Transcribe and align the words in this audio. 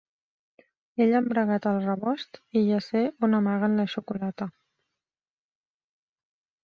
He 1.01 1.05
llambregat 1.09 1.67
el 1.73 1.77
rebost 1.83 2.41
i 2.61 2.65
ja 2.69 2.79
sé 2.85 3.03
on 3.29 3.41
amaguen 3.41 3.77
la 3.81 3.87
xocolata. 3.95 4.51